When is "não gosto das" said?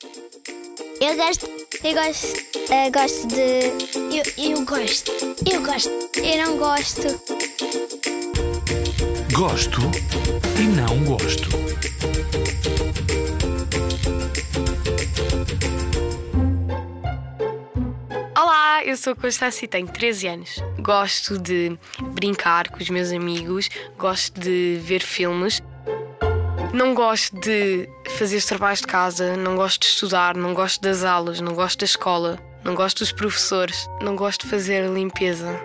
30.36-31.02